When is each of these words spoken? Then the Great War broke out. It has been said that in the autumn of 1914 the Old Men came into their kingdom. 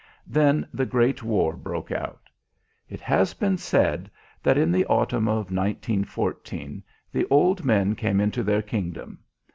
Then 0.25 0.67
the 0.73 0.87
Great 0.87 1.21
War 1.21 1.55
broke 1.55 1.91
out. 1.91 2.27
It 2.89 3.01
has 3.01 3.35
been 3.35 3.59
said 3.59 4.09
that 4.41 4.57
in 4.57 4.71
the 4.71 4.83
autumn 4.87 5.27
of 5.27 5.51
1914 5.51 6.81
the 7.11 7.27
Old 7.29 7.63
Men 7.63 7.93
came 7.93 8.19
into 8.19 8.41
their 8.41 8.63
kingdom. 8.63 9.19